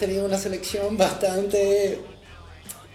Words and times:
tenido 0.00 0.24
una 0.24 0.38
selección 0.38 0.96
bastante 0.96 2.00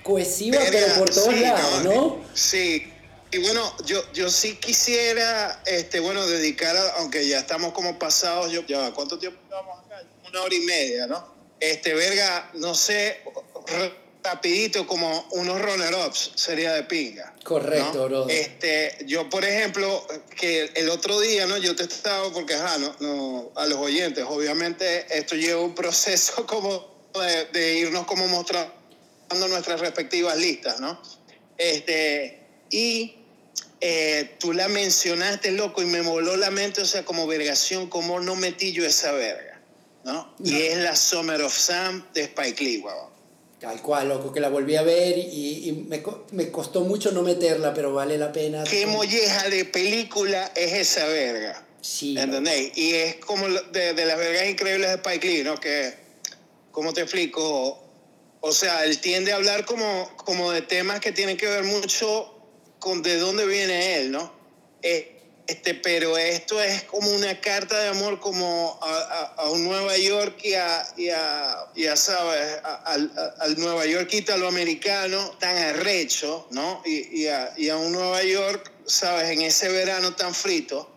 cohesiva, 0.03 0.57
pero 0.71 0.95
por 0.95 1.09
todos 1.09 1.39
lados, 1.39 1.83
¿no? 1.83 2.25
Sí. 2.33 2.91
Y 3.31 3.37
bueno, 3.39 3.75
yo, 3.85 4.01
yo 4.13 4.29
sí 4.29 4.55
quisiera, 4.55 5.61
este, 5.65 5.99
bueno, 5.99 6.25
dedicar, 6.25 6.75
aunque 6.97 7.27
ya 7.27 7.39
estamos 7.39 7.73
como 7.73 7.99
pasados, 7.99 8.51
yo, 8.51 8.65
ya, 8.65 8.91
¿cuánto 8.91 9.19
tiempo 9.19 9.39
llevamos 9.49 9.85
acá? 9.85 10.03
Una 10.27 10.41
hora 10.41 10.55
y 10.55 10.61
media, 10.61 11.07
¿no? 11.07 11.35
Este, 11.59 11.93
verga, 11.93 12.49
no 12.53 12.73
sé, 12.75 13.21
rapidito 14.23 14.87
como 14.87 15.27
unos 15.31 15.61
runner-ups 15.61 16.31
sería 16.35 16.73
de 16.73 16.83
pinga. 16.83 17.33
Correcto, 17.43 18.05
bro. 18.05 18.27
Este, 18.29 18.97
yo, 19.05 19.29
por 19.29 19.45
ejemplo, 19.45 20.05
que 20.35 20.71
el 20.75 20.89
otro 20.89 21.19
día, 21.19 21.45
¿no? 21.45 21.57
Yo 21.57 21.75
te 21.75 21.83
estaba, 21.83 22.31
porque, 22.31 22.55
ajá, 22.55 22.77
no, 22.77 22.95
no, 22.99 23.51
a 23.55 23.65
los 23.65 23.77
oyentes, 23.77 24.25
obviamente 24.27 25.05
esto 25.15 25.35
lleva 25.35 25.61
un 25.61 25.75
proceso 25.75 26.45
como 26.47 26.94
de, 27.21 27.45
de 27.45 27.79
irnos 27.79 28.05
como 28.05 28.27
mostrando 28.27 28.73
nuestras 29.49 29.79
respectivas 29.79 30.37
listas, 30.37 30.79
¿no? 30.79 31.01
Este, 31.57 32.39
y 32.69 33.15
eh, 33.81 34.35
tú 34.39 34.53
la 34.53 34.67
mencionaste, 34.67 35.51
loco, 35.51 35.81
y 35.81 35.85
me 35.85 36.01
voló 36.01 36.37
la 36.37 36.51
mente, 36.51 36.81
o 36.81 36.85
sea, 36.85 37.03
como 37.05 37.27
vergación, 37.27 37.87
cómo 37.87 38.19
no 38.19 38.35
metí 38.35 38.71
yo 38.71 38.85
esa 38.85 39.11
verga, 39.11 39.61
¿no? 40.03 40.33
Y 40.43 40.61
es 40.61 40.77
la 40.77 40.95
Summer 40.95 41.41
of 41.41 41.55
Sam 41.55 42.05
de 42.13 42.23
Spike 42.23 42.63
Lee, 42.63 42.77
weón. 42.79 43.15
Tal 43.59 43.81
cual, 43.81 44.09
loco, 44.09 44.33
que 44.33 44.39
la 44.39 44.49
volví 44.49 44.75
a 44.75 44.81
ver 44.81 45.17
y, 45.17 45.69
y 45.69 45.71
me, 45.71 46.03
me, 46.31 46.51
costó 46.51 46.81
mucho 46.81 47.11
no 47.11 47.21
meterla, 47.21 47.73
pero 47.73 47.93
vale 47.93 48.17
la 48.17 48.31
pena. 48.31 48.63
¿Qué 48.63 48.85
molleja 48.85 49.49
de 49.49 49.65
película 49.65 50.51
es 50.55 50.73
esa 50.73 51.05
verga? 51.07 51.65
Sí. 51.81 52.17
¿Entendéis? 52.17 52.77
Y 52.77 52.93
es 52.93 53.15
como 53.15 53.47
de, 53.47 53.93
de, 53.93 54.05
las 54.05 54.17
vergas 54.17 54.49
increíbles 54.49 54.89
de 54.89 54.95
Spike 54.95 55.27
Lee, 55.27 55.43
¿no? 55.43 55.59
Que, 55.59 56.04
¿cómo 56.75 56.91
te 56.91 57.01
explico? 57.01 57.81
O 58.41 58.51
sea, 58.51 58.83
él 58.83 58.99
tiende 58.99 59.31
a 59.31 59.37
hablar 59.37 59.63
como, 59.63 60.11
como 60.17 60.51
de 60.51 60.61
temas 60.61 60.99
que 60.99 61.13
tienen 61.13 61.37
que 61.37 61.47
ver 61.47 61.63
mucho 61.63 62.31
con 62.79 63.01
de 63.01 63.17
dónde 63.17 63.45
viene 63.47 63.95
él, 63.95 64.11
¿no? 64.11 64.33
Eh, 64.81 65.13
este, 65.47 65.75
pero 65.75 66.17
esto 66.17 66.61
es 66.61 66.83
como 66.83 67.09
una 67.11 67.39
carta 67.39 67.79
de 67.79 67.87
amor 67.89 68.19
como 68.19 68.77
a, 68.81 69.49
un 69.51 69.63
Nueva 69.63 69.95
York 69.97 70.37
y 70.43 70.55
a, 70.55 70.85
y 70.97 71.09
a, 71.09 71.71
y 71.75 71.85
a 71.85 71.95
¿sabes? 71.95 72.59
Al 72.63 73.57
Nueva 73.57 73.85
York 73.85 74.13
italoamericano 74.13 75.31
tan 75.39 75.55
arrecho, 75.55 76.45
¿no? 76.51 76.83
Y, 76.85 77.21
y, 77.21 77.27
a, 77.27 77.53
y 77.55 77.69
a 77.69 77.77
un 77.77 77.93
Nueva 77.93 78.21
York, 78.23 78.69
¿sabes? 78.85 79.29
En 79.29 79.43
ese 79.43 79.69
verano 79.69 80.13
tan 80.13 80.35
frito 80.35 80.91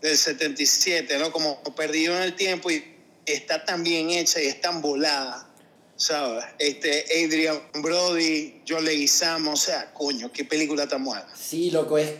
del 0.00 0.16
77, 0.16 1.18
¿no? 1.18 1.32
Como 1.32 1.60
perdido 1.74 2.14
en 2.16 2.22
el 2.22 2.36
tiempo 2.36 2.70
y 2.70 2.93
está 3.26 3.64
tan 3.64 3.82
bien 3.82 4.10
hecha 4.10 4.40
y 4.42 4.46
es 4.46 4.60
tan 4.60 4.82
volada. 4.82 5.50
¿sabes? 5.96 6.44
Este, 6.58 7.04
Adrian 7.24 7.60
Brody, 7.82 8.62
John 8.68 8.84
Leguizamo, 8.84 9.52
o 9.52 9.56
sea, 9.56 9.92
coño, 9.94 10.30
qué 10.32 10.44
película 10.44 10.88
tan 10.88 11.04
buena. 11.04 11.26
Sí, 11.36 11.70
loco, 11.70 11.98
es, 11.98 12.12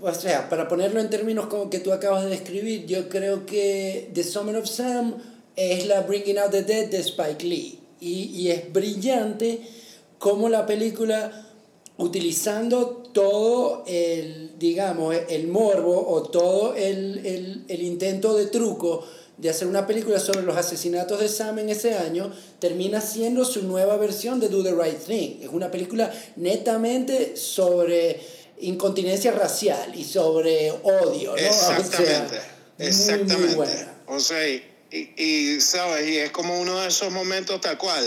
o 0.00 0.14
sea, 0.14 0.48
para 0.48 0.68
ponerlo 0.68 1.00
en 1.00 1.10
términos 1.10 1.46
como 1.46 1.70
que 1.70 1.78
tú 1.78 1.92
acabas 1.92 2.24
de 2.24 2.30
describir, 2.30 2.86
yo 2.86 3.08
creo 3.08 3.46
que 3.46 4.10
The 4.14 4.24
Summer 4.24 4.56
of 4.56 4.68
Sam 4.68 5.14
es 5.56 5.86
la 5.86 6.02
Bringing 6.02 6.38
Out 6.38 6.50
the 6.50 6.62
Dead 6.62 6.86
de 6.88 6.98
Spike 6.98 7.44
Lee. 7.44 7.78
Y, 8.00 8.24
y 8.34 8.50
es 8.50 8.72
brillante 8.72 9.60
como 10.18 10.48
la 10.48 10.66
película, 10.66 11.46
utilizando 11.98 12.88
todo 13.12 13.84
el, 13.86 14.58
digamos, 14.58 15.14
el 15.28 15.48
morbo 15.48 16.08
o 16.08 16.22
todo 16.22 16.74
el, 16.74 17.24
el, 17.26 17.64
el 17.68 17.82
intento 17.82 18.36
de 18.36 18.46
truco, 18.46 19.04
de 19.40 19.48
hacer 19.48 19.66
una 19.66 19.86
película 19.86 20.20
sobre 20.20 20.42
los 20.42 20.56
asesinatos 20.56 21.18
de 21.18 21.28
Sam 21.28 21.60
en 21.60 21.70
ese 21.70 21.94
año, 21.94 22.30
termina 22.58 23.00
siendo 23.00 23.44
su 23.44 23.62
nueva 23.62 23.96
versión 23.96 24.38
de 24.38 24.48
Do 24.48 24.62
the 24.62 24.74
Right 24.74 24.98
Thing. 24.98 25.42
Es 25.42 25.48
una 25.48 25.70
película 25.70 26.12
netamente 26.36 27.36
sobre 27.36 28.20
incontinencia 28.60 29.32
racial 29.32 29.94
y 29.94 30.04
sobre 30.04 30.70
odio, 30.70 31.30
¿no? 31.30 31.36
Exactamente, 31.36 32.36
o 32.36 32.82
sea, 32.82 32.86
exactamente. 32.86 33.36
Muy, 33.36 33.46
muy 33.46 33.54
buena. 33.54 33.94
O 34.08 34.20
sea, 34.20 34.46
y, 34.46 34.62
y, 34.90 35.60
sabes, 35.62 36.06
y 36.06 36.18
es 36.18 36.30
como 36.32 36.60
uno 36.60 36.78
de 36.78 36.88
esos 36.88 37.10
momentos 37.10 37.62
tal 37.62 37.78
cual, 37.78 38.04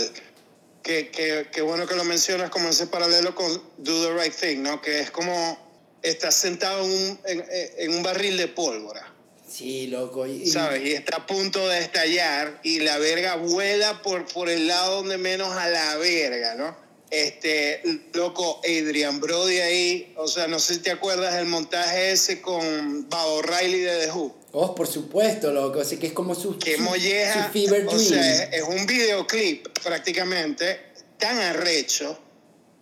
que, 0.84 1.10
que, 1.10 1.48
que 1.50 1.62
bueno 1.62 1.86
que 1.88 1.96
lo 1.96 2.04
mencionas 2.04 2.50
como 2.50 2.68
ese 2.68 2.86
paralelo 2.86 3.34
con 3.34 3.52
Do 3.78 4.06
the 4.06 4.22
Right 4.22 4.34
Thing, 4.34 4.62
¿no? 4.62 4.80
Que 4.80 5.00
es 5.00 5.10
como 5.10 5.58
estás 6.00 6.36
sentado 6.36 6.84
en 6.84 6.90
un, 6.90 7.18
en, 7.24 7.44
en 7.78 7.96
un 7.96 8.02
barril 8.04 8.36
de 8.36 8.46
pólvora 8.46 9.13
Sí, 9.48 9.86
loco. 9.88 10.26
Y, 10.26 10.46
¿Sabes? 10.46 10.82
Y 10.84 10.92
está 10.92 11.18
a 11.18 11.26
punto 11.26 11.68
de 11.68 11.78
estallar 11.78 12.60
y 12.62 12.80
la 12.80 12.98
verga 12.98 13.36
vuela 13.36 14.02
por, 14.02 14.26
por 14.26 14.48
el 14.48 14.66
lado 14.66 14.96
donde 14.96 15.18
menos 15.18 15.52
a 15.56 15.68
la 15.68 15.96
verga, 15.96 16.54
¿no? 16.54 16.84
Este, 17.10 17.80
loco, 18.12 18.60
Adrian 18.64 19.20
Brody 19.20 19.60
ahí, 19.60 20.14
o 20.16 20.26
sea, 20.26 20.48
no 20.48 20.58
sé 20.58 20.74
si 20.74 20.80
te 20.80 20.90
acuerdas 20.90 21.34
del 21.34 21.46
montaje 21.46 22.10
ese 22.10 22.40
con 22.40 23.08
Bob 23.08 23.42
Riley 23.42 23.82
de 23.82 24.06
The 24.06 24.12
Who. 24.12 24.34
Oh, 24.52 24.74
por 24.74 24.88
supuesto, 24.88 25.52
loco, 25.52 25.80
así 25.80 25.96
que 25.96 26.08
es 26.08 26.12
como 26.12 26.34
su, 26.34 26.58
Qué 26.58 26.76
su, 26.76 26.82
molleja, 26.82 27.46
su 27.46 27.52
fever 27.52 27.86
o 27.86 27.98
sea, 27.98 28.44
es 28.44 28.62
un 28.62 28.86
videoclip 28.86 29.68
prácticamente 29.80 30.80
tan 31.18 31.38
arrecho, 31.38 32.18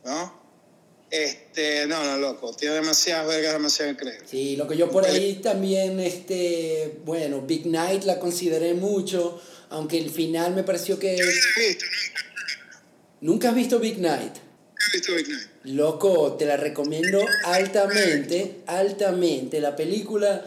¿no? 0.05 0.42
Este, 1.13 1.87
no, 1.87 2.03
no, 2.03 2.17
loco, 2.17 2.57
tiene 2.57 2.77
demasiadas 2.77 3.27
vergas, 3.27 3.53
demasiado 3.53 3.91
increíble. 3.91 4.25
Sí, 4.25 4.57
lo 4.57 4.67
que 4.67 4.79
yo 4.79 4.91
por 4.91 5.05
ahí 5.05 5.41
también, 5.43 6.01
este, 6.01 7.01
bueno, 7.05 7.43
Big 7.43 7.67
Night 7.67 8.05
la 8.05 8.19
consideré 8.19 8.73
mucho, 8.73 9.39
aunque 9.69 9.99
el 9.99 10.09
final 10.09 10.55
me 10.55 10.65
pareció 10.65 10.99
que... 10.99 11.15
Yo 11.15 11.23
he 11.23 11.69
visto, 11.69 11.85
¿Nunca 13.21 13.51
has 13.51 13.55
visto 13.55 13.79
Big 13.79 13.99
Night? 13.99 14.37
He 14.39 14.97
visto 14.97 15.15
Big 15.15 15.29
Night. 15.29 15.49
Loco, 15.65 16.33
te 16.33 16.47
la 16.47 16.57
recomiendo 16.57 17.21
altamente, 17.45 18.63
altamente. 18.67 19.61
La 19.61 19.77
película 19.77 20.43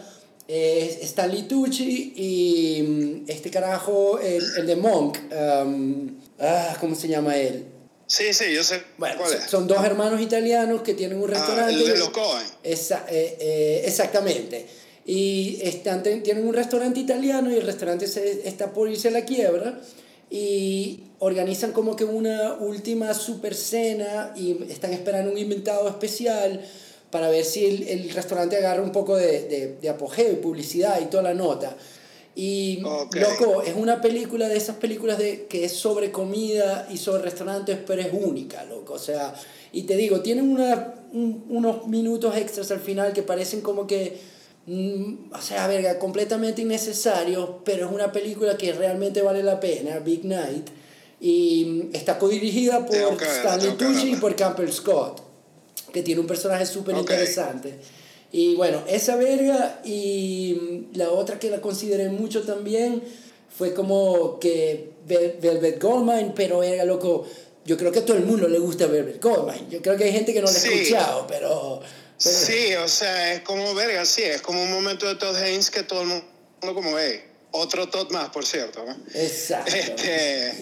es 0.48 0.96
Stanley 1.00 1.46
Tucci 1.46 2.12
y 2.16 3.22
este 3.28 3.52
carajo, 3.52 4.18
el, 4.18 4.42
el 4.58 4.66
de 4.66 4.74
Monk, 4.74 5.16
um, 5.30 6.18
ah, 6.40 6.76
¿cómo 6.80 6.96
se 6.96 7.06
llama 7.06 7.36
él? 7.36 7.66
Sí, 8.06 8.32
sí, 8.32 8.52
yo 8.54 8.62
sé. 8.62 8.82
Bueno, 8.98 9.16
cuál 9.18 9.34
es. 9.34 9.50
son 9.50 9.66
dos 9.66 9.84
hermanos 9.84 10.20
italianos 10.20 10.82
que 10.82 10.94
tienen 10.94 11.20
un 11.20 11.28
restaurante. 11.28 11.74
Ah, 11.74 11.78
el 11.78 11.86
de 11.86 11.98
los 11.98 12.10
Cohen. 12.10 12.46
Esa, 12.62 13.04
eh, 13.08 13.36
eh, 13.40 13.82
exactamente. 13.84 14.66
Y 15.04 15.58
están, 15.62 16.02
tienen 16.02 16.46
un 16.46 16.54
restaurante 16.54 17.00
italiano 17.00 17.50
y 17.50 17.56
el 17.56 17.62
restaurante 17.62 18.06
se, 18.06 18.48
está 18.48 18.72
por 18.72 18.88
irse 18.88 19.08
a 19.08 19.10
la 19.10 19.24
quiebra. 19.24 19.80
Y 20.30 21.04
organizan 21.18 21.72
como 21.72 21.94
que 21.96 22.04
una 22.04 22.54
última 22.54 23.14
super 23.14 23.54
cena 23.54 24.32
y 24.36 24.58
están 24.70 24.92
esperando 24.92 25.30
un 25.30 25.38
inventado 25.38 25.88
especial 25.88 26.64
para 27.10 27.28
ver 27.28 27.44
si 27.44 27.64
el, 27.64 27.88
el 27.88 28.10
restaurante 28.10 28.56
agarra 28.56 28.82
un 28.82 28.92
poco 28.92 29.16
de, 29.16 29.42
de, 29.48 29.76
de 29.80 29.88
apogeo 29.88 30.32
y 30.32 30.36
publicidad 30.36 31.00
y 31.00 31.06
toda 31.06 31.22
la 31.22 31.34
nota. 31.34 31.76
Y, 32.38 32.82
Okay. 32.84 33.22
loco, 33.22 33.62
es 33.62 33.74
una 33.74 34.00
película 34.02 34.46
de 34.48 34.58
esas 34.58 34.76
películas 34.76 35.16
de, 35.18 35.46
que 35.46 35.64
es 35.64 35.72
sobre 35.72 36.12
comida 36.12 36.86
y 36.92 36.98
sobre 36.98 37.22
restaurantes, 37.22 37.78
pero 37.86 38.02
es 38.02 38.08
única, 38.12 38.62
loco. 38.64 38.92
O 38.92 38.98
sea, 38.98 39.34
y 39.72 39.84
te 39.84 39.96
digo, 39.96 40.20
tienen 40.20 40.48
una, 40.50 40.94
un- 41.12 41.44
unos 41.48 41.86
minutos 41.88 42.36
extras 42.36 42.70
al 42.70 42.80
final 42.80 43.14
que 43.14 43.22
parecen 43.22 43.62
como 43.62 43.86
que, 43.86 44.18
mm, 44.66 45.32
o 45.32 45.40
sea, 45.40 45.66
verga, 45.66 45.98
completamente 45.98 46.60
innecesarios, 46.60 47.48
pero 47.64 47.86
es 47.86 47.92
una 47.92 48.12
película 48.12 48.58
que 48.58 48.72
realmente 48.74 49.22
vale 49.22 49.42
la 49.42 49.58
pena, 49.58 49.98
Big 50.00 50.26
Night. 50.26 50.68
Y 51.18 51.64
mm, 51.90 51.96
está 51.96 52.18
codirigida 52.18 52.84
por 52.84 52.94
Stanley 53.22 53.72
Tucci 53.78 54.12
y 54.12 54.16
por 54.16 54.36
Campbell 54.36 54.70
Scott, 54.70 55.22
que 55.90 56.02
tiene 56.02 56.20
un 56.20 56.26
personaje 56.26 56.66
súper 56.66 56.94
interesante. 57.00 57.78
Y 58.38 58.54
bueno, 58.54 58.82
esa 58.86 59.16
verga 59.16 59.80
y 59.82 60.88
la 60.92 61.08
otra 61.10 61.38
que 61.38 61.48
la 61.48 61.62
consideré 61.62 62.10
mucho 62.10 62.42
también 62.42 63.02
fue 63.56 63.72
como 63.72 64.38
que 64.38 64.90
Vel- 65.08 65.40
Velvet 65.40 65.80
Goldmine, 65.82 66.32
pero 66.36 66.62
era 66.62 66.84
loco. 66.84 67.26
Yo 67.64 67.78
creo 67.78 67.90
que 67.92 68.00
a 68.00 68.04
todo 68.04 68.18
el 68.18 68.24
mundo 68.26 68.46
le 68.46 68.58
gusta 68.58 68.86
Velvet 68.88 69.22
Goldmine. 69.22 69.70
Yo 69.70 69.80
creo 69.80 69.96
que 69.96 70.04
hay 70.04 70.12
gente 70.12 70.34
que 70.34 70.42
no 70.42 70.48
la 70.50 70.52
ha 70.52 70.56
escuchado, 70.56 71.26
pero. 71.26 71.80
pero- 71.80 71.90
Sí, 72.18 72.74
o 72.74 72.86
sea, 72.88 73.32
es 73.32 73.40
como 73.40 73.74
verga, 73.74 74.04
sí, 74.04 74.22
es 74.22 74.42
como 74.42 74.62
un 74.62 74.70
momento 74.70 75.06
de 75.08 75.14
Todd 75.14 75.34
Haynes 75.36 75.70
que 75.70 75.82
todo 75.82 76.02
el 76.02 76.08
mundo 76.08 76.26
como 76.74 76.92
ve. 76.92 77.24
Otro 77.52 77.88
Todd 77.88 78.10
más, 78.10 78.28
por 78.28 78.44
cierto, 78.44 78.84
¿no? 78.84 78.94
Exacto. 79.14 79.74
Este, 79.74 80.52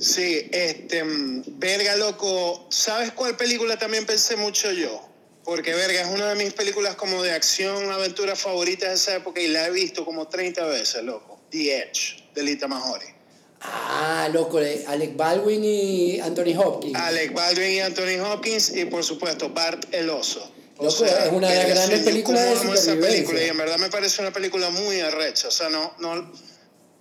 sí, 0.00 0.48
este, 0.50 1.04
mm, 1.04 1.42
verga, 1.58 1.94
loco. 1.96 2.66
¿Sabes 2.68 3.12
cuál 3.12 3.36
película 3.36 3.78
también 3.78 4.04
pensé 4.06 4.34
mucho 4.36 4.72
yo? 4.72 5.07
Porque, 5.48 5.74
verga, 5.74 6.02
es 6.02 6.08
una 6.08 6.28
de 6.28 6.34
mis 6.34 6.52
películas 6.52 6.94
como 6.96 7.22
de 7.22 7.32
acción, 7.32 7.90
aventura 7.90 8.36
favoritas 8.36 8.90
de 8.90 8.94
esa 8.96 9.16
época 9.16 9.40
y 9.40 9.48
la 9.48 9.66
he 9.66 9.70
visto 9.70 10.04
como 10.04 10.28
30 10.28 10.62
veces, 10.66 11.02
loco. 11.02 11.40
The 11.48 11.74
Edge, 11.74 12.22
de 12.34 12.42
Lita 12.42 12.68
Mahori. 12.68 13.06
Ah, 13.62 14.28
loco, 14.30 14.60
eh, 14.60 14.84
Alec 14.86 15.16
Baldwin 15.16 15.64
y 15.64 16.20
Anthony 16.20 16.54
Hopkins. 16.54 16.94
Alec 16.94 17.32
Baldwin 17.32 17.70
y 17.70 17.80
Anthony 17.80 18.20
Hopkins 18.22 18.76
y, 18.76 18.84
por 18.84 19.02
supuesto, 19.02 19.48
Bart 19.48 19.86
el 19.92 20.10
Oso. 20.10 20.52
Loco, 20.82 21.06
es 21.06 21.32
una 21.32 21.48
de 21.48 21.56
las 21.56 21.68
grandes 21.70 22.00
películas 22.00 22.62
de 22.62 22.74
esa 22.74 22.94
película 22.96 23.42
y 23.42 23.48
en 23.48 23.56
verdad 23.56 23.78
me 23.78 23.88
parece 23.88 24.20
una 24.20 24.34
película 24.34 24.68
muy 24.68 25.00
arrecha. 25.00 25.48
O 25.48 25.50
sea, 25.50 25.70
no, 25.70 25.94
no, 25.98 26.30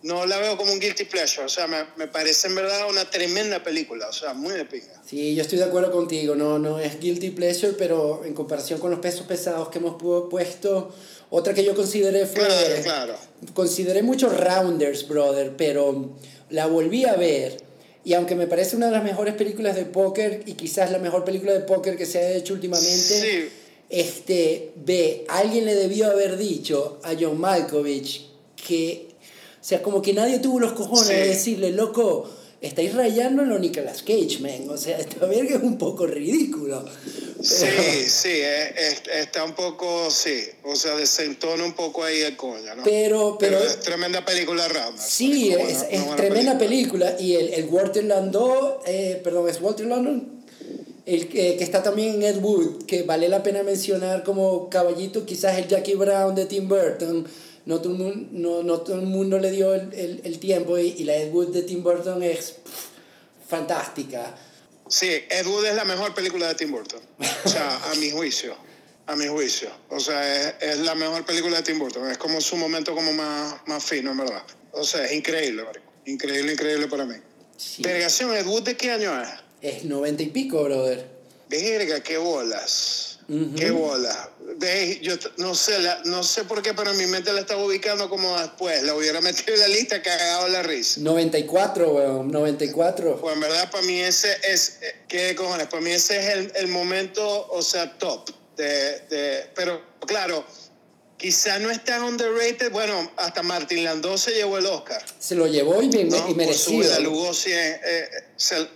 no 0.08 0.26
la 0.26 0.38
veo 0.38 0.58
como 0.58 0.72
un 0.74 0.80
guilty 0.80 1.04
pleasure. 1.06 1.46
O 1.46 1.50
sea, 1.50 1.68
me, 1.68 1.78
me 1.98 2.08
parece 2.08 2.48
en 2.48 2.56
verdad 2.56 2.90
una 2.90 3.10
tremenda 3.10 3.62
película. 3.64 4.08
O 4.10 4.14
sea, 4.14 4.34
muy 4.34 4.54
de 4.54 4.66
pinga. 4.66 5.02
Sí, 5.08 5.36
yo 5.36 5.42
estoy 5.42 5.58
de 5.60 5.66
acuerdo 5.66 5.92
contigo. 5.92 6.36
No, 6.36 6.58
no 6.60 6.80
es 6.80 7.00
guilty 7.00 7.32
pleasure, 7.32 7.74
pero 7.78 8.24
en 8.26 8.34
comparación 8.34 8.80
con 8.80 8.92
los 8.92 9.00
pesos 9.00 9.26
pesados 9.28 9.70
que 9.70 9.80
hemos 9.80 9.96
pu- 10.02 10.30
puesto, 10.30 10.94
otra 11.30 11.54
que 11.54 11.64
yo 11.64 11.76
consideré 11.76 12.26
fue. 12.26 12.46
Claro, 12.46 12.84
claro. 12.84 13.16
Consideré 13.54 14.02
muchos 14.02 14.36
Rounders, 14.38 15.08
brother, 15.08 15.54
pero 15.58 16.12
la 16.50 16.66
volví 16.68 17.06
a 17.06 17.16
ver. 17.16 17.58
Y 18.06 18.14
aunque 18.14 18.36
me 18.36 18.48
parece 18.48 18.78
una 18.78 18.86
de 18.86 18.94
las 18.94 19.04
mejores 19.04 19.34
películas 19.36 19.76
de 19.76 19.84
póker 19.84 20.44
y 20.46 20.54
quizás 20.54 20.92
la 20.92 20.98
mejor 21.00 21.26
película 21.26 21.52
de 21.52 21.60
póker 21.60 21.98
que 21.98 22.06
se 22.06 22.20
ha 22.20 22.32
hecho 22.32 22.54
últimamente, 22.54 22.88
Sí. 23.22 23.50
este, 23.90 24.72
ve, 24.78 25.26
alguien 25.28 25.66
le 25.66 25.76
debió 25.76 26.10
haber 26.10 26.38
dicho 26.38 27.00
a 27.04 27.14
John 27.20 27.38
Malkovich 27.40 28.28
que, 28.56 29.07
sea, 29.68 29.82
como 29.82 30.02
que 30.02 30.14
nadie 30.14 30.40
tuvo 30.40 30.60
los 30.60 30.74
cojones 30.74 31.08
Sí. 31.08 31.14
de 31.14 31.28
decirle, 31.28 31.72
loco, 31.72 32.30
estáis 32.62 32.94
rayando 32.96 33.44
en 33.44 33.50
lo 33.50 33.60
Nicolas 33.60 34.02
Cage, 34.02 34.40
man. 34.40 34.70
O 34.70 34.78
sea, 34.78 34.98
esta 35.00 35.26
verga 35.26 35.58
es 35.58 35.64
un 35.64 35.78
poco 35.78 36.08
ridículo. 36.08 36.86
Sí, 37.42 37.66
Pero- 37.66 37.84
sí, 38.08 38.30
es- 38.32 38.72
es- 38.78 39.02
está 39.14 39.44
un 39.44 39.54
poco, 39.54 40.10
sí, 40.10 40.40
o 40.64 40.76
sea, 40.76 40.96
desentona 40.96 41.64
un 41.64 41.74
poco 41.74 42.04
ahí 42.04 42.22
el 42.22 42.36
coño, 42.36 42.76
¿no? 42.76 42.84
Pero, 42.84 43.38
pero, 43.40 43.60
es 43.60 43.80
tremenda 43.82 44.26
película 44.26 44.68
Rama. 44.68 44.98
sí, 45.00 45.52
es, 45.54 45.86
es 45.92 46.16
tremenda 46.16 46.58
película. 46.58 47.16
Y 47.20 47.36
el, 47.36 47.50
el 47.54 47.66
Walter 47.66 48.04
Landau, 48.06 48.80
eh, 48.88 49.22
perdón, 49.24 49.50
es 49.50 49.62
Walter 49.62 49.86
Landau, 49.86 50.24
el 51.06 51.28
que, 51.30 51.56
que 51.58 51.64
está 51.64 51.84
también 51.84 52.16
en 52.16 52.24
Ed 52.24 52.38
Wood, 52.42 52.86
que 52.86 53.04
vale 53.04 53.30
la 53.30 53.44
pena 53.44 53.62
mencionar 53.64 54.24
como 54.24 54.68
caballito, 54.70 55.26
quizás 55.26 55.58
el 55.58 55.68
Jackie 55.68 55.94
Brown 55.96 56.34
de 56.36 56.46
Tim 56.48 56.68
Burton. 56.68 57.28
No 57.68 57.82
todo 57.82 57.94
el 57.94 58.00
mundo, 58.00 58.30
no, 58.32 58.64
no 58.64 58.80
todo 58.80 58.96
el 58.96 59.06
mundo 59.06 59.38
le 59.40 59.52
dio 59.52 59.76
el, 59.76 59.94
el, 59.94 60.22
el 60.24 60.40
tiempo 60.40 60.78
y, 60.78 60.88
y 60.98 61.04
la 61.04 61.18
Ed 61.18 61.34
Wood 61.34 61.50
de 61.50 61.64
Tim 61.64 61.84
Burton 61.84 62.24
es 62.24 62.52
pff, 62.52 63.50
fantástica. 63.50 64.36
Sí, 64.88 65.10
Ed 65.30 65.46
Wood 65.46 65.66
es 65.66 65.76
la 65.76 65.84
mejor 65.84 66.16
película 66.16 66.48
de 66.48 66.56
Tim 66.56 66.72
Burton. 66.72 67.02
O 67.44 67.50
sea, 67.50 67.92
a 67.92 67.96
mi 67.96 68.10
juicio. 68.10 68.56
A 69.06 69.18
mi 69.18 69.28
juicio. 69.28 69.70
O 69.90 70.00
sea, 70.00 70.50
es, 70.50 70.56
es 70.62 70.80
la 70.80 70.96
mejor 70.96 71.26
película 71.26 71.58
de 71.58 71.64
Tim 71.64 71.78
Burton. 71.78 72.10
Es 72.10 72.18
como 72.18 72.40
su 72.40 72.56
momento 72.56 72.96
como 72.96 73.12
más, 73.12 73.56
más 73.68 73.84
fino, 73.84 74.12
en 74.12 74.18
verdad. 74.18 74.44
O 74.72 74.86
sea, 74.86 75.06
es 75.06 75.12
increíble, 75.12 75.64
marico. 75.64 75.86
Increíble, 76.06 76.54
increíble 76.54 76.88
para 76.88 77.06
mí. 77.06 77.16
Sí. 77.58 77.84
Vergación, 77.84 78.34
Ed 78.34 78.46
Wood, 78.46 78.64
¿de 78.64 78.78
qué 78.78 78.92
año 78.92 79.22
es? 79.22 79.28
Es 79.62 79.84
noventa 79.84 80.24
y 80.24 80.28
pico, 80.28 80.64
brother. 80.64 81.06
Verga, 81.50 82.02
qué 82.02 82.18
bolas. 82.18 83.17
Ujú. 83.30 83.56
Qué 83.56 83.72
bolas. 83.72 84.30
Ve, 84.58 85.00
yo 85.04 85.16
no 85.38 85.54
sé, 85.54 85.80
la- 85.80 86.02
no 86.06 86.24
sé 86.24 86.46
por 86.46 86.62
qué, 86.62 86.74
pero 86.74 86.92
en 86.92 86.98
mi 86.98 87.06
mente 87.08 87.34
la 87.34 87.42
estaba 87.42 87.64
ubicando 87.64 88.10
como 88.10 88.40
después. 88.40 88.82
La 88.84 88.96
hubiera 88.96 89.20
metido 89.22 89.54
en 89.54 89.60
la 89.60 89.68
lista, 89.68 90.02
cagado 90.02 90.48
la 90.48 90.64
risa. 90.64 91.02
94, 91.02 91.92
weón, 91.92 92.32
94. 92.32 93.20
Pues 93.20 93.34
en 93.36 93.42
verdad 93.42 93.70
para 93.70 93.84
mí 93.84 94.00
ese 94.00 94.36
es, 94.44 94.80
eh, 94.82 94.96
¿qué 95.10 95.36
cojones? 95.36 95.68
Para 95.68 95.82
mí 95.82 95.92
ese 95.92 96.18
es 96.20 96.28
el, 96.30 96.52
el 96.56 96.68
momento, 96.70 97.48
o 97.50 97.62
sea, 97.62 97.98
top. 97.98 98.30
De, 98.56 99.02
de, 99.10 99.46
pero 99.54 99.80
claro, 100.08 100.44
quizá 101.18 101.60
no 101.60 101.70
es 101.72 101.84
tan 101.84 102.04
underrated. 102.04 102.72
Bueno, 102.72 103.12
hasta 103.18 103.42
Martin 103.44 103.84
Landau 103.84 104.18
se 104.18 104.32
llevó 104.32 104.58
el 104.58 104.66
Oscar. 104.68 105.04
Se 105.20 105.36
lo 105.36 105.48
llevó 105.48 105.82
y, 105.82 105.90
me- 105.90 106.04
¿no? 106.06 106.30
y 106.30 106.34
Por 106.34 106.54
su 106.54 106.74
merecido. 106.74 107.00
Lugosi 107.02 107.52
en, 107.52 107.80
eh, 107.84 108.10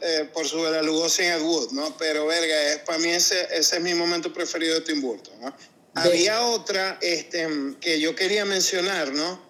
eh, 0.01 0.29
por 0.33 0.47
su 0.47 0.57
Lugosi 0.83 1.23
en 1.23 1.33
Ed 1.33 1.41
Wood, 1.41 1.71
¿no? 1.71 1.95
Pero, 1.97 2.25
verga, 2.27 2.73
es, 2.73 2.79
para 2.79 2.97
mí 2.99 3.09
ese, 3.09 3.47
ese 3.55 3.77
es 3.77 3.81
mi 3.81 3.93
momento 3.93 4.33
preferido 4.33 4.75
de 4.75 4.81
Tim 4.81 5.01
Burton, 5.01 5.39
¿no? 5.41 5.55
Había 5.93 6.41
otra 6.43 6.97
este, 7.01 7.47
que 7.81 7.99
yo 7.99 8.15
quería 8.15 8.45
mencionar, 8.45 9.11
¿no? 9.13 9.41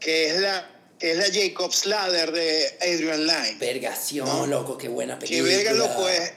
Que 0.00 0.30
es 0.30 0.40
la, 0.40 0.68
que 0.98 1.12
es 1.12 1.16
la 1.16 1.26
Jacob's 1.32 1.86
Ladder 1.86 2.32
de 2.32 2.76
Adrian 2.80 3.26
Lyne. 3.26 3.56
Vergación, 3.60 4.26
No. 4.26 4.46
loco, 4.46 4.76
qué 4.76 4.88
buena 4.88 5.18
película. 5.18 5.48
verga, 5.48 5.72
loco, 5.72 6.08
es. 6.08 6.32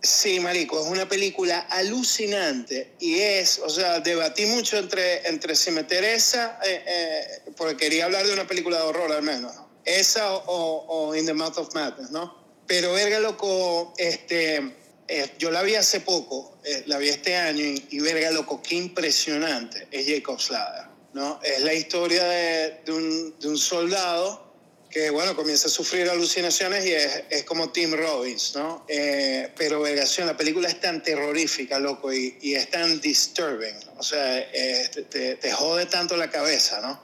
Sí, 0.00 0.38
marico, 0.38 0.80
es 0.80 0.86
una 0.86 1.08
película 1.08 1.58
alucinante 1.58 2.92
y 3.00 3.18
es, 3.18 3.58
o 3.58 3.68
sea, 3.68 3.98
debatí 3.98 4.46
mucho 4.46 4.76
entre, 4.76 5.26
entre 5.26 5.56
si 5.56 5.72
meter 5.72 6.04
esa, 6.04 6.60
eh, 6.64 6.84
eh, 6.86 7.50
porque 7.56 7.76
quería 7.76 8.04
hablar 8.04 8.24
de 8.24 8.32
una 8.32 8.46
película 8.46 8.76
de 8.76 8.84
horror 8.84 9.10
al 9.10 9.22
menos, 9.22 9.56
¿no? 9.56 9.68
esa 9.84 10.34
o, 10.34 10.44
o, 10.46 11.08
o 11.08 11.16
In 11.16 11.26
the 11.26 11.34
Mouth 11.34 11.58
of 11.58 11.74
Madness, 11.74 12.10
¿no? 12.10 12.36
Pero 12.68 12.92
verga, 12.92 13.18
loco, 13.18 13.92
este, 13.96 14.76
eh, 15.08 15.30
yo 15.38 15.50
la 15.50 15.62
vi 15.62 15.74
hace 15.74 16.00
poco, 16.00 16.58
la 16.86 16.98
vi 16.98 17.08
este 17.08 17.34
año 17.34 17.64
y, 17.64 17.84
y 17.90 17.98
verga, 17.98 18.30
loco, 18.30 18.62
qué 18.62 18.76
impresionante 18.76 19.88
es 19.90 20.06
Jacob's 20.06 20.50
Ladder, 20.50 20.84
¿no? 21.14 21.40
Es 21.42 21.60
la 21.62 21.74
historia 21.74 22.24
de, 22.24 22.82
de 22.84 22.92
un, 22.92 23.38
de 23.40 23.48
un 23.48 23.58
soldado 23.58 24.47
que 24.90 25.10
bueno, 25.10 25.36
comienza 25.36 25.68
a 25.68 25.70
sufrir 25.70 26.08
alucinaciones 26.08 26.86
y 26.86 26.92
es, 26.92 27.22
es 27.30 27.44
como 27.44 27.70
Tim 27.70 27.92
Robbins, 27.92 28.54
¿no? 28.54 28.84
Eh, 28.88 29.52
pero 29.56 29.80
vergación, 29.80 30.26
la 30.26 30.36
película 30.36 30.68
es 30.68 30.80
tan 30.80 31.02
terrorífica, 31.02 31.78
loco, 31.78 32.12
y, 32.12 32.38
y 32.40 32.54
es 32.54 32.70
tan 32.70 33.00
disturbing, 33.00 33.76
o 33.96 34.02
sea, 34.02 34.38
eh, 34.38 34.88
te, 35.10 35.36
te 35.36 35.52
jode 35.52 35.86
tanto 35.86 36.16
la 36.16 36.30
cabeza, 36.30 36.80
¿no? 36.80 37.02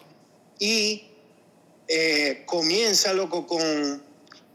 Y 0.59 1.09
eh, 1.89 2.45
comienza, 2.47 3.13
loco, 3.13 3.47
con, 3.47 4.03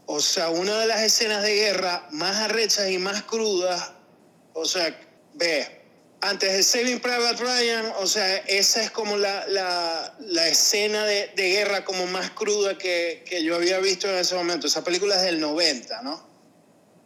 o 0.06 0.20
sea, 0.20 0.50
una 0.50 0.78
de 0.80 0.86
las 0.86 1.02
escenas 1.02 1.42
de 1.42 1.54
guerra 1.54 2.08
más 2.10 2.36
arrechas 2.36 2.90
y 2.90 2.98
más 2.98 3.22
crudas, 3.22 3.92
o 4.54 4.64
sea, 4.64 4.98
ve, 5.34 5.79
antes 6.22 6.52
de 6.52 6.62
Saving 6.62 7.00
Private 7.00 7.42
Ryan, 7.42 7.92
o 7.98 8.06
sea, 8.06 8.36
esa 8.38 8.82
es 8.82 8.90
como 8.90 9.16
la, 9.16 9.46
la, 9.48 10.14
la 10.20 10.48
escena 10.48 11.04
de, 11.06 11.30
de 11.34 11.50
guerra 11.50 11.84
como 11.84 12.06
más 12.06 12.30
cruda 12.30 12.76
que, 12.76 13.24
que 13.26 13.42
yo 13.42 13.54
había 13.54 13.78
visto 13.78 14.08
en 14.08 14.16
ese 14.16 14.34
momento. 14.34 14.66
Esa 14.66 14.84
película 14.84 15.16
es 15.16 15.22
del 15.22 15.40
90, 15.40 16.02
¿no? 16.02 16.28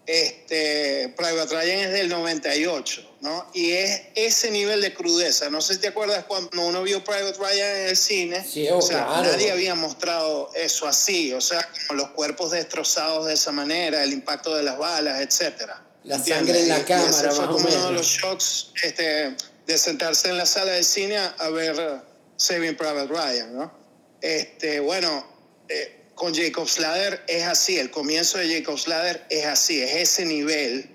Este, 0.07 1.15
Private 1.17 1.55
Ryan 1.55 1.79
es 1.79 1.93
del 1.93 2.09
98, 2.11 3.17
¿no? 3.23 3.51
Y 3.55 3.71
es 3.71 4.03
ese 4.15 4.51
nivel 4.51 4.83
de 4.83 4.93
crudeza. 4.93 5.49
No 5.49 5.63
sé 5.63 5.75
si 5.75 5.81
te 5.81 5.89
acuerdas 5.89 6.25
cuando 6.25 6.61
uno 6.61 6.83
vio 6.83 7.03
Private 7.03 7.39
Ryan 7.39 7.77
en 7.77 7.89
el 7.89 7.97
cine. 7.97 8.45
Sí, 8.45 8.69
o 8.69 8.83
sea, 8.83 9.07
claro. 9.07 9.23
nadie 9.23 9.51
había 9.51 9.75
mostrado 9.75 10.51
eso 10.55 10.87
así, 10.87 11.33
o 11.33 11.41
sea, 11.41 11.67
como 11.89 12.01
los 12.01 12.11
cuerpos 12.11 12.51
destrozados 12.51 13.27
de 13.27 13.35
esa 13.35 13.53
manera, 13.53 14.03
el 14.03 14.13
impacto 14.13 14.55
de 14.55 14.65
las 14.65 14.77
balas, 14.77 15.23
etcétera. 15.23 15.83
La 16.05 16.17
¿Entiendes? 16.17 16.47
sangre 16.47 16.63
en 16.63 16.69
la 16.69 16.79
Y- 16.79 16.81
y 16.81 16.85
cámara, 16.85 17.11
ese 17.11 17.21
fue 17.21 17.29
más 17.29 17.39
o 17.39 17.47
como 17.47 17.59
uno 17.59 17.69
de 17.71 17.77
menos. 17.77 17.93
los 17.93 18.07
shocks 18.07 18.73
este, 18.83 19.37
de 19.67 19.79
sentarse 19.79 20.29
en 20.29 20.37
la 20.39 20.47
sala 20.47 20.73
de 20.73 20.85
cine 20.85 21.17
a, 21.17 21.49
ver 21.51 21.77
eh, 21.79 22.01
Saving 22.37 22.77
Private 22.77 23.07
Ryan, 23.09 23.57
¿no? 23.57 23.73
Este, 24.21 24.81
bueno, 24.81 25.27
eh, 25.69 26.01
con 26.15 26.35
Jacob's 26.35 26.79
Ladder 26.79 27.23
es 27.27 27.45
así, 27.45 27.79
el 27.79 27.91
comienzo 27.91 28.39
de 28.39 28.55
Jacob's 28.59 28.87
Ladder 28.87 29.25
es 29.31 29.47
así, 29.47 29.83
es 29.83 29.95
ese 29.95 30.25
nivel 30.27 30.91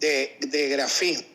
de, 0.00 0.36
de 0.40 0.68
grafismo. 0.68 1.26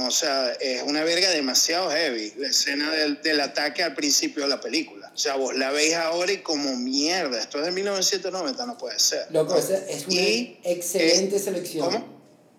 O 0.00 0.10
sea, 0.10 0.50
es 0.54 0.82
una 0.82 1.04
verga 1.04 1.30
demasiado 1.30 1.88
heavy, 1.90 2.32
la 2.38 2.48
escena 2.48 2.90
del, 2.90 3.22
del 3.22 3.40
ataque 3.40 3.82
al 3.82 3.94
principio 3.94 4.42
de 4.42 4.48
la 4.48 4.60
película. 4.60 5.03
O 5.14 5.16
sea, 5.16 5.36
vos 5.36 5.54
la 5.54 5.70
veis 5.70 5.94
ahora 5.94 6.32
y 6.32 6.38
como 6.38 6.76
mierda, 6.76 7.40
esto 7.40 7.60
es 7.60 7.66
de 7.66 7.70
1990, 7.70 8.66
no 8.66 8.76
puede 8.76 8.98
ser. 8.98 9.26
Loco, 9.30 9.56
es 9.56 9.68
una 10.06 10.14
Y, 10.14 10.58
excelente 10.64 11.36
eh, 11.36 11.38
selección. 11.38 11.90
¿cómo? 11.90 12.04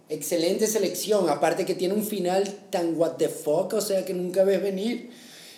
Excelente 0.07 0.67
selección. 0.67 1.29
Aparte 1.29 1.65
que 1.65 1.75
tiene 1.75 1.93
un 1.95 2.05
final 2.05 2.47
tan 2.69 2.95
what 2.97 3.13
the 3.17 3.27
fuck, 3.27 3.73
o 3.73 3.81
sea 3.81 4.05
que 4.05 4.13
nunca 4.13 4.43
ves 4.45 4.61
venir. 4.61 5.11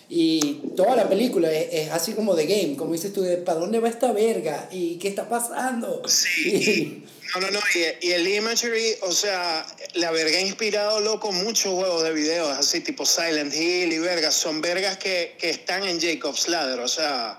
Y 0.08 0.62
toda 0.74 0.96
la 0.96 1.08
película 1.08 1.52
es, 1.52 1.68
es 1.70 1.90
así 1.90 2.12
como 2.14 2.34
de 2.34 2.46
game, 2.46 2.76
como 2.76 2.94
dices 2.94 3.12
tú, 3.12 3.20
de 3.22 3.36
¿para 3.36 3.58
dónde 3.58 3.78
va 3.78 3.88
esta 3.88 4.12
verga? 4.12 4.68
¿Y 4.72 4.96
qué 4.96 5.08
está 5.08 5.28
pasando? 5.28 6.02
Sí. 6.08 7.04
No, 7.34 7.42
no, 7.42 7.50
no. 7.50 7.60
Y, 7.74 8.06
y 8.06 8.12
el 8.12 8.26
imagery, 8.26 8.96
o 9.02 9.12
sea, 9.12 9.66
la 9.92 10.10
verga 10.10 10.38
ha 10.38 10.40
inspirado, 10.40 11.00
loco, 11.00 11.30
muchos 11.30 11.74
juegos 11.74 12.02
de 12.02 12.14
videos, 12.14 12.56
así 12.56 12.80
tipo 12.80 13.04
Silent 13.04 13.52
Hill 13.54 13.92
y 13.92 13.98
vergas. 13.98 14.34
Son 14.34 14.62
vergas 14.62 14.96
que, 14.96 15.36
que 15.38 15.50
están 15.50 15.84
en 15.84 16.00
Jacob's 16.00 16.48
Ladder, 16.48 16.80
o 16.80 16.88
sea, 16.88 17.38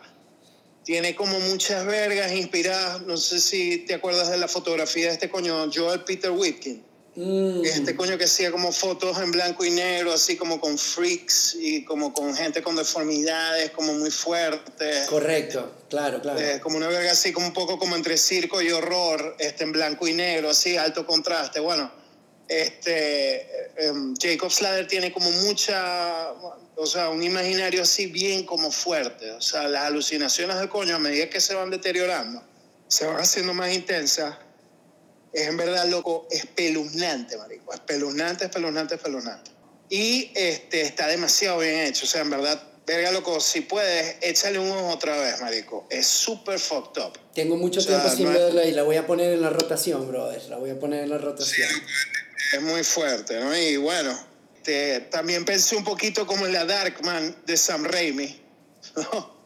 tiene 0.83 1.15
como 1.15 1.39
muchas 1.39 1.88
vergas 1.88 2.31
inspiradas. 2.33 3.01
No 3.01 3.17
sé 3.17 3.39
si 3.39 3.79
te 3.79 3.95
acuerdas 3.95 4.29
de 4.29 4.38
la 4.38 4.47
fotografía 4.47 5.07
de 5.07 5.13
este 5.13 5.29
coño, 5.29 5.71
Joel 5.73 6.03
Peter 6.03 6.29
Whitkin. 6.29 6.83
Mm, 7.15 7.65
Este 7.65 7.95
coño 7.95 8.17
que 8.17 8.25
hacía 8.25 8.51
como 8.51 8.71
fotos 8.71 9.17
en 9.19 9.31
blanco 9.31 9.65
y 9.65 9.71
negro, 9.71 10.13
así 10.13 10.37
como 10.37 10.61
con 10.61 10.77
freaks 10.77 11.55
y 11.59 11.83
como 11.83 12.13
con 12.13 12.35
gente 12.35 12.61
con 12.61 12.75
deformidades, 12.75 13.71
como 13.71 13.93
muy 13.93 14.11
fuertes. 14.11 15.07
correcto, 15.07 15.71
claro, 15.89 16.21
claro. 16.21 16.39
Eh, 16.39 16.59
como 16.61 16.77
una 16.77 16.87
verga 16.87 17.11
así, 17.11 17.33
como 17.33 17.47
un 17.47 17.53
poco 17.53 17.77
como 17.79 17.95
entre 17.95 18.17
circo 18.17 18.61
y 18.61 18.71
horror, 18.71 19.35
este, 19.39 19.63
en 19.63 19.71
blanco 19.71 20.07
y 20.07 20.13
negro, 20.13 20.51
así, 20.51 20.77
alto 20.77 21.05
contraste. 21.05 21.59
Bueno, 21.59 21.91
este, 22.47 23.35
eh, 23.41 23.71
em, 23.77 24.15
Jacob 24.15 24.51
Slater 24.51 24.87
tiene 24.87 25.11
como 25.11 25.29
mucha, 25.31 26.31
o 26.75 26.85
sea, 26.85 27.09
un 27.09 27.21
imaginario 27.23 27.81
así 27.81 28.07
bien 28.07 28.45
como 28.45 28.71
fuerte. 28.71 29.31
O 29.31 29.41
sea, 29.41 29.67
las 29.67 29.85
alucinaciones 29.85 30.57
del 30.57 30.69
coño, 30.69 30.95
a 30.95 30.99
medida 30.99 31.29
que 31.29 31.41
se 31.41 31.53
van 31.53 31.69
deteriorando, 31.69 32.41
se 32.87 33.05
van 33.05 33.17
haciendo 33.17 33.53
más 33.53 33.73
intensas. 33.73 34.35
Es 35.33 35.48
en 35.48 35.57
verdad, 35.57 35.86
loco, 35.88 36.27
espeluznante, 36.31 37.38
marico. 37.38 37.74
Espeluznante, 37.74 38.45
espeluznante, 38.45 38.95
espeluznante. 38.95 39.51
Y 39.89 40.31
este, 40.36 40.81
está 40.81 41.07
demasiado 41.07 41.59
bien 41.59 41.81
hecho. 41.81 42.05
O 42.05 42.07
sea, 42.09 42.21
en 42.21 42.29
verdad, 42.29 42.62
verga, 42.86 43.12
loco, 43.12 43.39
si 43.39 43.62
puedes, 43.62 44.17
échale 44.21 44.59
un 44.59 44.69
ojo 44.71 44.88
otra 44.89 45.17
vez, 45.17 45.39
marico. 45.41 45.88
Es 45.89 46.07
súper 46.07 46.59
fucked 46.59 47.01
up. 47.01 47.13
Tengo 47.33 47.55
mucho 47.57 47.79
O 47.79 47.83
sea, 47.83 48.00
tiempo 48.01 48.15
sin 48.15 48.25
no 48.25 48.31
es- 48.31 48.38
verla 48.39 48.65
y 48.65 48.71
la 48.71 48.83
voy 48.83 48.95
a 48.98 49.05
poner 49.07 49.33
en 49.33 49.41
la 49.41 49.50
rotación, 49.50 50.07
brother. 50.07 50.41
La 50.50 50.57
voy 50.57 50.71
a 50.71 50.79
poner 50.79 51.03
en 51.03 51.09
la 51.09 51.17
rotación. 51.17 51.69
Es 52.53 52.62
muy 52.62 52.83
fuerte, 52.83 53.39
¿no? 53.39 53.55
Y 53.55 53.77
bueno, 53.77 54.17
te- 54.63 55.01
también 55.01 55.45
pensé 55.45 55.75
un 55.75 55.83
poquito 55.83 56.25
como 56.25 56.45
en 56.48 56.53
la 56.53 56.65
Darkman 56.65 57.36
de 57.45 57.55
Sam 57.57 57.83
Raimi. 57.86 58.41
¿no? 58.95 59.38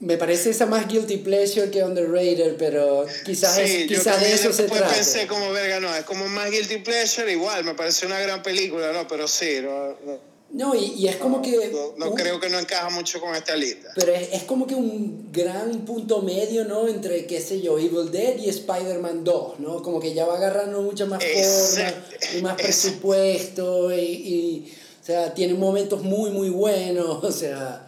Me 0.00 0.16
parece 0.16 0.48
esa 0.50 0.64
más 0.64 0.88
guilty 0.88 1.18
pleasure 1.18 1.70
que 1.70 1.84
underrated, 1.84 2.56
pero 2.56 3.04
quizás, 3.24 3.58
es- 3.58 3.70
Sí, 3.70 3.86
yo 3.86 3.98
quizás 3.98 4.18
de 4.20 4.32
eso 4.32 4.50
se 4.52 4.62
trata. 4.64 4.88
pensé 4.94 5.26
como, 5.26 5.52
verga, 5.52 5.78
no, 5.78 5.94
es 5.94 6.04
como 6.04 6.26
más 6.26 6.50
Guilty 6.50 6.78
Pleasure, 6.78 7.30
igual, 7.30 7.64
me 7.64 7.74
parece 7.74 8.06
una 8.06 8.18
gran 8.18 8.42
película, 8.42 8.92
¿no? 8.94 9.06
Pero 9.06 9.28
sí, 9.28 9.58
no, 9.62 9.88
no, 10.06 10.30
No, 10.52 10.74
y, 10.74 10.94
y 10.96 11.06
es 11.06 11.16
como 11.16 11.42
que... 11.42 11.68
no- 11.70 11.92
no 11.98 12.10
un- 12.12 12.16
creo 12.16 12.40
que 12.40 12.48
no 12.48 12.58
encaja 12.58 12.88
mucho 12.88 13.20
con 13.20 13.34
esta 13.36 13.54
lista. 13.54 13.90
Pero 13.94 14.12
es, 14.14 14.30
es 14.32 14.42
como 14.44 14.66
que 14.66 14.74
un 14.74 15.28
gran 15.30 15.84
punto 15.84 16.22
medio, 16.22 16.64
¿no? 16.64 16.88
Entre, 16.88 17.26
qué 17.26 17.40
sé 17.42 17.60
yo, 17.60 17.78
Evil 17.78 18.10
Dead 18.10 18.36
y 18.38 18.48
Spider-Man 18.48 19.22
2, 19.22 19.60
¿no? 19.60 19.82
Como 19.82 20.00
que 20.00 20.14
ya 20.14 20.24
va 20.24 20.38
agarrando 20.38 20.80
mucha 20.80 21.04
más 21.04 21.22
forma 21.22 21.92
y 22.36 22.40
más 22.42 22.56
presupuesto 22.56 23.92
y, 23.94 24.00
y, 24.00 24.72
o 25.02 25.04
sea, 25.04 25.34
tiene 25.34 25.54
momentos 25.54 26.02
muy, 26.02 26.30
muy 26.30 26.48
buenos, 26.48 27.22
o 27.22 27.30
sea... 27.30 27.86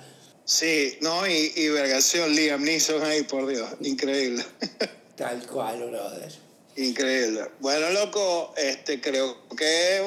Sí, 0.53 0.99
no, 1.01 1.27
y, 1.27 1.51
y 1.57 1.69
vergación, 1.71 2.35
Liam 2.37 2.63
Neeson 2.63 3.03
ahí, 3.03 3.23
por 3.23 3.47
Dios, 3.47 3.71
increíble. 3.81 4.45
Tal 5.17 5.47
cual, 5.47 5.83
brother. 5.89 6.31
increíble. 6.77 7.47
Bueno, 7.61 7.89
loco, 7.89 8.53
este, 8.59 9.01
creo 9.01 9.35
que, 9.57 10.03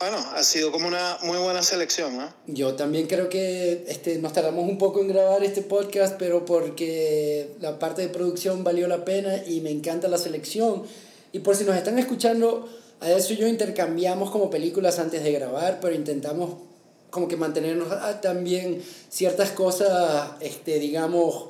bueno, 0.00 0.16
ha 0.16 0.42
sido 0.42 0.72
como 0.72 0.88
una 0.88 1.18
muy 1.22 1.38
buena 1.38 1.62
selección, 1.62 2.16
¿no? 2.16 2.34
Yo 2.48 2.74
también 2.74 3.06
creo 3.06 3.28
que 3.28 3.84
este, 3.86 4.18
nos 4.18 4.32
tardamos 4.32 4.68
un 4.68 4.78
poco 4.78 5.00
en 5.00 5.06
grabar 5.06 5.44
este 5.44 5.62
podcast, 5.62 6.16
pero 6.18 6.44
porque 6.44 7.50
la 7.60 7.78
parte 7.78 8.02
de 8.02 8.08
producción 8.08 8.64
valió 8.64 8.88
la 8.88 9.04
pena 9.04 9.44
y 9.46 9.60
me 9.60 9.70
encanta 9.70 10.08
la 10.08 10.18
selección. 10.18 10.82
Y 11.30 11.38
por 11.38 11.54
si 11.54 11.62
nos 11.62 11.76
están 11.76 12.00
escuchando, 12.00 12.68
a 12.98 13.12
eso 13.12 13.32
y 13.32 13.36
yo 13.36 13.46
intercambiamos 13.46 14.32
como 14.32 14.50
películas 14.50 14.98
antes 14.98 15.22
de 15.22 15.30
grabar, 15.30 15.78
pero 15.80 15.94
intentamos 15.94 16.73
como 17.14 17.28
que 17.28 17.36
mantenernos 17.36 17.88
ah, 17.92 18.20
también 18.20 18.82
ciertas 19.08 19.50
cosas, 19.52 20.30
este, 20.40 20.78
digamos, 20.80 21.46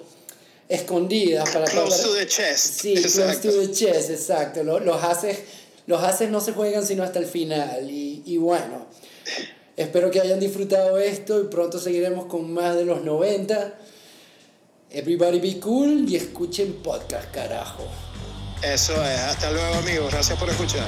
escondidas 0.69 1.49
para 1.51 1.65
Close 1.65 1.91
para- 1.91 2.03
to 2.03 2.15
the 2.15 2.27
chest. 2.27 2.81
Sí, 2.83 2.95
close 2.95 3.23
Exacto. 3.23 3.51
to 3.51 3.61
the 3.61 3.73
chest, 3.73 4.11
exacto. 4.11 4.63
Lo- 4.63 4.79
Los 4.81 5.03
haces, 5.03 5.39
los 5.87 6.03
haces 6.03 6.29
no 6.31 6.41
se 6.41 6.53
juegan 6.53 6.87
sino 6.87 7.03
hasta 7.03 7.19
el 7.19 7.27
final. 7.27 7.91
Y, 7.91 8.23
y 8.27 8.37
bueno, 8.37 8.87
espero 9.77 10.11
que 10.11 10.21
hayan 10.21 10.39
disfrutado 10.39 10.99
esto 10.99 11.41
y 11.41 11.45
pronto 11.45 11.81
seguiremos 11.81 12.27
con 12.27 12.53
más 12.53 12.77
de 12.77 12.85
los 12.85 13.03
90. 13.03 13.75
Everybody 14.91 15.41
be 15.41 15.59
cool 15.61 16.05
y 16.09 16.17
escuchen 16.17 16.75
podcast, 16.83 17.31
carajo. 17.33 17.85
Eso 18.63 18.93
es. 19.05 19.19
Hasta 19.21 19.51
luego, 19.51 19.75
amigos. 19.77 20.13
Gracias 20.13 20.39
por 20.39 20.49
escuchar. 20.51 20.87